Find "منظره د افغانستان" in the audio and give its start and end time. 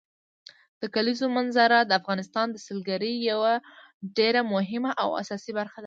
1.37-2.47